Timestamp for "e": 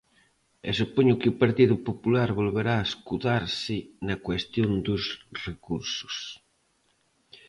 0.67-0.71